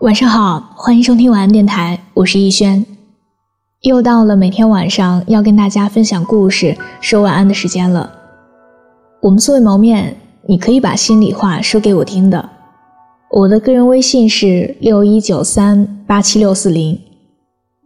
[0.00, 2.86] 晚上好，欢迎收听晚安电台，我是逸轩。
[3.82, 8.10] 又到了每天晚上要跟大家分享故事、说晚安的时间了。
[9.20, 10.16] 我们素未谋面，
[10.48, 12.48] 你可以把心里话说给我听的。
[13.30, 16.98] 我的个人微信是六一九三八七六四零，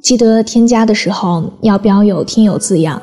[0.01, 3.03] 记得添加的时候要标有听友字样。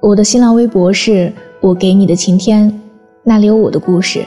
[0.00, 2.80] 我的新浪微博是我给你的晴天，
[3.24, 4.24] 那里有我的故事。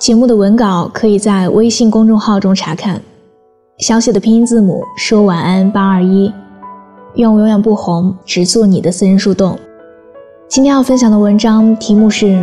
[0.00, 2.98] 节目的文稿可以在微信公众号中查看，
[3.80, 6.32] 小写的拼音字母说晚安八二一，
[7.16, 9.58] 愿我永远不红，只做你的私人树洞。
[10.48, 12.42] 今天要分享的文章题目是：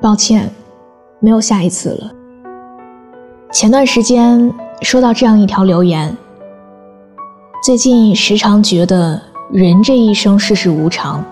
[0.00, 0.50] 抱歉，
[1.20, 2.10] 没有下一次了。
[3.52, 4.50] 前段时间
[4.80, 6.16] 收到这样一条留言：
[7.62, 9.20] 最近时常觉得
[9.52, 11.22] 人这一生世事无常。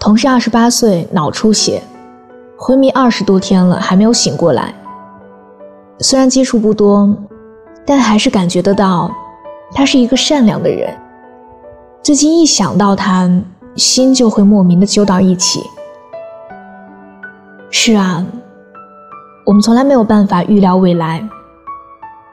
[0.00, 1.82] 同事二十八岁脑出血。
[2.56, 4.74] 昏迷二十多天了，还没有醒过来。
[5.98, 7.14] 虽然接触不多，
[7.84, 9.10] 但还是感觉得到，
[9.72, 10.96] 他是一个善良的人。
[12.02, 13.28] 最近一想到他，
[13.76, 15.60] 心就会莫名的揪到一起。
[17.70, 18.24] 是啊，
[19.44, 21.26] 我们从来没有办法预料未来，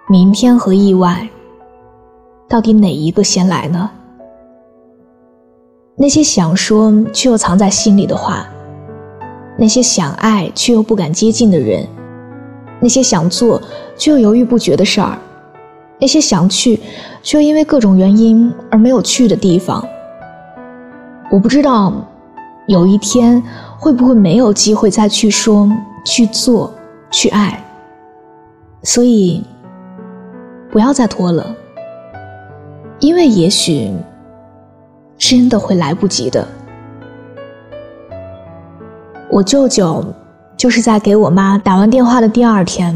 [0.08, 1.28] 明天和意外，
[2.48, 3.90] 到底哪一个先来呢？
[5.98, 8.46] 那些想说却又藏在心里的话。
[9.62, 11.88] 那些想爱却又不敢接近的人，
[12.80, 13.62] 那些想做
[13.96, 15.16] 却又犹豫不决的事儿，
[16.00, 16.80] 那些想去
[17.22, 19.88] 却又因为各种原因而没有去的地方，
[21.30, 21.94] 我不知道
[22.66, 23.40] 有一天
[23.78, 25.72] 会不会没有机会再去说、
[26.04, 26.74] 去做、
[27.12, 27.64] 去爱，
[28.82, 29.44] 所以
[30.72, 31.56] 不要再拖了，
[33.00, 33.92] 因为也许
[35.20, 36.48] 真的会来不及的。
[39.32, 40.04] 我舅舅
[40.58, 42.94] 就是在给我妈打完电话的第二天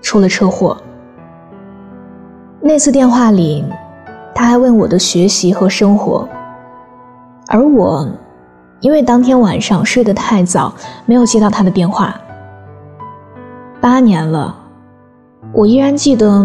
[0.00, 0.74] 出了车祸。
[2.62, 3.62] 那次电话里，
[4.34, 6.26] 他还问我的学习和生活，
[7.48, 8.08] 而我
[8.80, 10.72] 因为当天晚上睡得太早，
[11.04, 12.18] 没有接到他的电话。
[13.78, 14.56] 八年了，
[15.52, 16.42] 我依然记得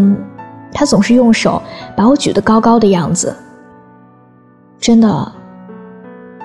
[0.74, 1.62] 他总是用手
[1.96, 3.34] 把我举得高高的样子。
[4.78, 5.32] 真的，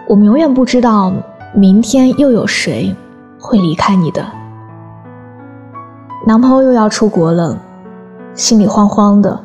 [0.06, 1.12] 我们永远不知道。
[1.58, 2.94] 明天又有谁
[3.40, 4.22] 会离开你的？
[6.26, 7.58] 男朋友又要出国了，
[8.34, 9.40] 心里慌慌的。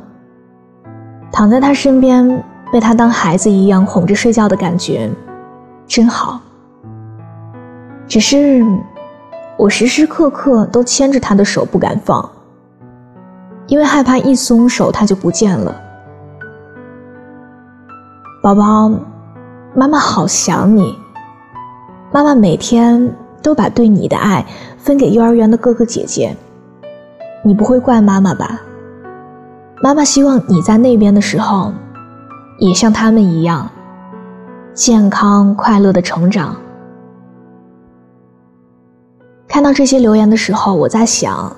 [1.32, 5.10] 躺在他身边，被他当孩子一样哄着睡觉的感觉，
[5.88, 6.42] 真好。
[8.10, 8.62] 只是
[9.56, 12.30] 我时时刻刻都牵着他的手不敢放，
[13.68, 15.74] 因为害怕一松手他就不见了。
[18.44, 18.92] 宝宝，
[19.74, 21.00] 妈妈好想你。
[22.14, 24.46] 妈妈每天都把对你的爱
[24.78, 26.36] 分给幼儿园的哥哥姐姐，
[27.42, 28.62] 你不会怪妈妈吧？
[29.82, 31.72] 妈妈希望你在那边的时候，
[32.60, 33.72] 也像他们一样，
[34.74, 36.54] 健康快乐的成长。
[39.48, 41.56] 看到这些留言的时候，我在想，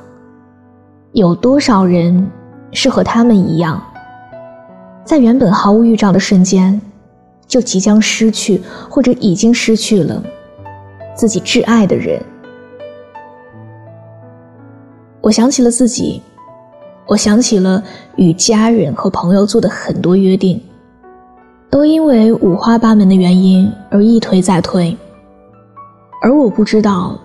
[1.13, 2.29] 有多少人
[2.71, 3.81] 是和他们一样，
[5.03, 6.79] 在原本毫无预兆的瞬间，
[7.47, 10.21] 就即将失去或者已经失去了。
[11.15, 12.21] 自己挚爱的人，
[15.21, 16.21] 我想起了自己，
[17.05, 17.83] 我想起了
[18.15, 20.61] 与家人和朋友做的很多约定，
[21.69, 24.95] 都因为五花八门的原因而一推再推。
[26.21, 27.19] 而我不知道，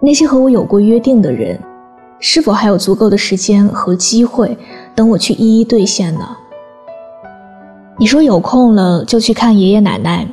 [0.00, 1.58] 那些和我有过约定的人，
[2.20, 4.56] 是否还有足够的时间和机会
[4.94, 6.36] 等我去一一兑现呢？
[7.98, 10.26] 你说有空了就去看爷爷奶奶，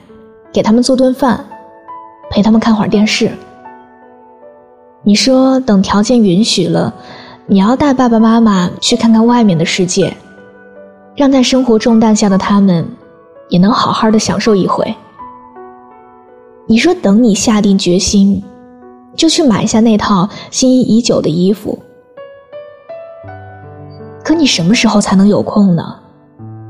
[0.51, 1.43] 给他们做顿饭。
[2.29, 3.31] 陪他们看会儿电视。
[5.03, 6.93] 你说等条件允许了，
[7.47, 10.15] 你要带爸爸妈妈去看看外面的世界，
[11.15, 12.85] 让在生活重担下的他们
[13.47, 14.93] 也能好好的享受一回。
[16.67, 18.43] 你说等你下定决心，
[19.15, 21.79] 就去买下那套心仪已久的衣服。
[24.23, 25.95] 可你什么时候才能有空呢？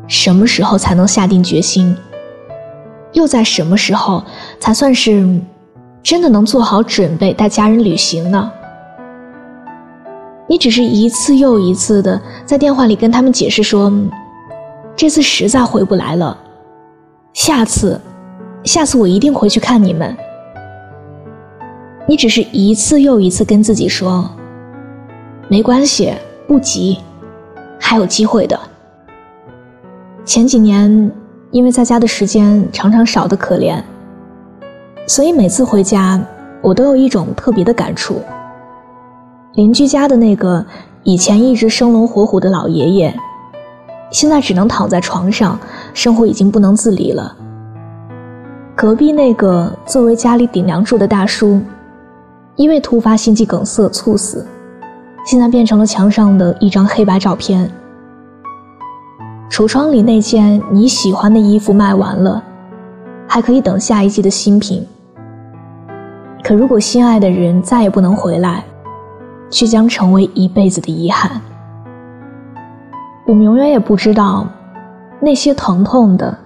[0.07, 1.95] 什么时候才能下定决心？
[3.13, 4.23] 又在什么时候
[4.59, 5.39] 才算是
[6.03, 8.51] 真的能做好准备带家人旅行呢？
[10.47, 13.91] 你只是一次又一次的在电话里跟他们解释说，
[14.95, 16.37] 这次实在回不来了，
[17.33, 17.99] 下次，
[18.63, 20.15] 下次我一定回去看你们。
[22.07, 24.29] 你只是一次又一次跟自己说，
[25.47, 26.13] 没关系，
[26.47, 26.97] 不急，
[27.79, 28.59] 还有机会的。
[30.25, 31.11] 前几年。
[31.51, 33.81] 因为在家的时间常常少得可怜，
[35.07, 36.21] 所以每次回家，
[36.61, 38.21] 我都有一种特别的感触。
[39.53, 40.63] 邻居家的那个
[41.03, 43.19] 以前一直生龙活虎的老爷爷，
[44.11, 45.59] 现在只能躺在床上，
[45.93, 47.35] 生活已经不能自理了。
[48.75, 51.59] 隔壁那个作为家里顶梁柱的大叔，
[52.55, 54.45] 因为突发心肌梗塞猝死，
[55.25, 57.69] 现在变成了墙上的一张黑白照片。
[59.59, 62.41] 橱窗里那件你喜欢的衣服卖完了，
[63.27, 64.87] 还可以等下一季的新品。
[66.41, 68.63] 可如果心爱的人再也不能回来，
[69.49, 71.41] 却将成为一辈子的遗憾。
[73.27, 74.47] 我们永远也不知道，
[75.19, 76.37] 那些疼痛的、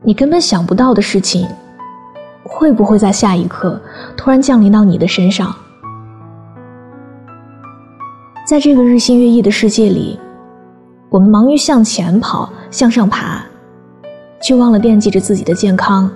[0.00, 1.46] 你根本想不到的事情，
[2.44, 3.78] 会不会在下一刻
[4.16, 5.54] 突然降临到你的身上。
[8.46, 10.18] 在这个日新月异的世界里，
[11.10, 13.42] 我们忙于向前跑、向上爬，
[14.42, 16.10] 却忘了惦记着自己的健康。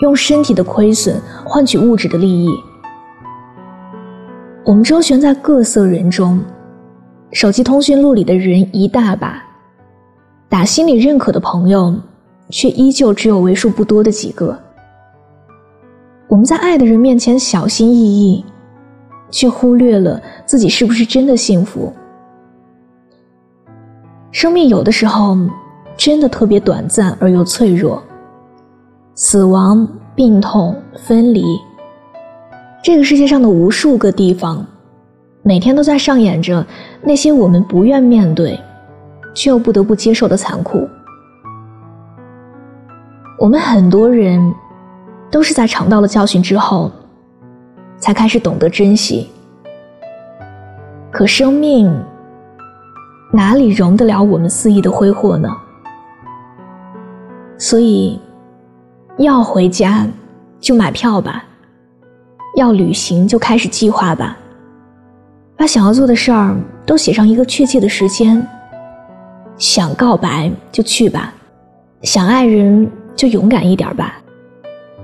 [0.00, 2.48] 用身体的亏损换取物质的利益，
[4.64, 6.40] 我们周旋在各色人中，
[7.32, 9.42] 手机通讯录里的人一大把，
[10.48, 11.94] 打心里认可的朋友
[12.48, 14.58] 却依旧只有为数不多的几个。
[16.28, 18.44] 我们在爱的人面前小心翼翼，
[19.30, 21.92] 却忽略了自己是不是真的幸福。
[24.30, 25.36] 生命有的时候
[25.96, 28.02] 真的特别短暂而又脆弱。
[29.14, 31.42] 死亡、病痛、分离，
[32.84, 34.64] 这个世界上的无数个地方，
[35.42, 36.64] 每天都在上演着
[37.02, 38.60] 那些我们不愿面对，
[39.34, 40.86] 却又不得不接受的残酷。
[43.40, 44.54] 我们很多人
[45.30, 46.90] 都是在尝到了教训之后，
[47.96, 49.28] 才开始懂得珍惜。
[51.10, 51.92] 可生命
[53.32, 55.48] 哪里容得了我们肆意的挥霍呢？
[57.58, 58.18] 所以。
[59.18, 60.06] 要回家，
[60.60, 61.42] 就买票吧；
[62.54, 64.38] 要旅行，就开始计划吧。
[65.56, 68.40] 把想要做的事儿都写上一个确切的时间。
[69.56, 71.34] 想告白就去吧，
[72.02, 74.22] 想爱人就勇敢一点吧，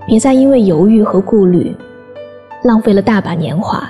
[0.07, 1.75] 别再因为犹豫和顾虑，
[2.63, 3.83] 浪费了大把年华。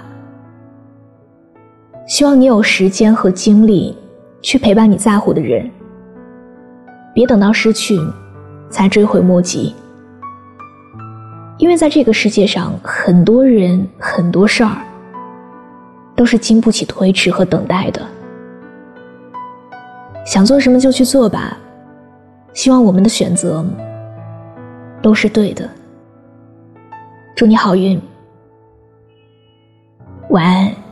[2.06, 3.94] 希望你有时间和精力
[4.44, 5.70] 去陪伴你在乎的人，
[7.14, 7.98] 别等到失去
[8.68, 9.74] 才追悔莫及。
[11.56, 14.76] 因为在这个世界上，很多人、很多事儿，
[16.14, 18.02] 都是经不起推迟和等待的。
[20.26, 21.56] 想做什么就去做吧，
[22.52, 23.64] 希望我们的选择
[25.00, 25.66] 都是对的。
[27.34, 27.98] 祝你好运，
[30.28, 30.83] 晚安。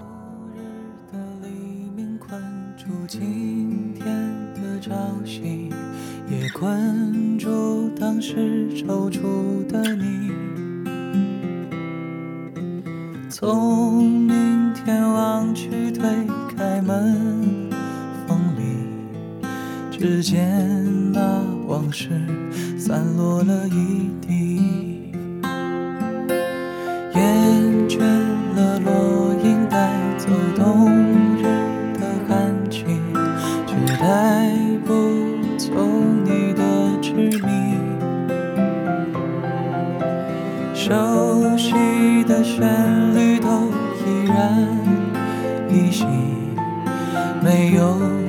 [6.63, 10.31] 困住当时踌躇的你。
[13.29, 16.05] 从明天望去，推
[16.57, 17.69] 开门，
[18.29, 18.63] 风里
[19.91, 22.11] 只见那往事
[22.79, 25.11] 散落了一地，
[27.13, 27.99] 厌倦
[28.55, 30.89] 了落英带走冬
[31.39, 31.43] 日
[31.99, 32.85] 的寒气，
[33.67, 34.62] 却带
[42.43, 43.49] 旋律都
[44.05, 44.67] 依然
[45.71, 46.05] 依稀
[47.41, 48.22] 没有